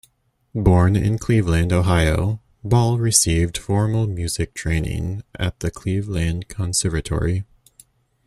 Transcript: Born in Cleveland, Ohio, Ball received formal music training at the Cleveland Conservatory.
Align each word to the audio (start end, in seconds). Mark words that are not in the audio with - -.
Born 0.55 0.95
in 0.95 1.19
Cleveland, 1.19 1.71
Ohio, 1.71 2.41
Ball 2.63 2.97
received 2.97 3.55
formal 3.55 4.07
music 4.07 4.55
training 4.55 5.21
at 5.35 5.59
the 5.59 5.69
Cleveland 5.69 6.47
Conservatory. 6.47 7.43